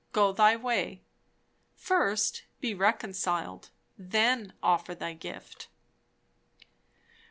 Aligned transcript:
go 0.13 0.31
thy 0.31 0.55
way... 0.55 1.03
first 1.75 2.45
be 2.59 2.73
reconciled... 2.73 3.69
then 3.99 4.51
offer 4.63 4.95
thy 4.95 5.13
gift." 5.13 5.67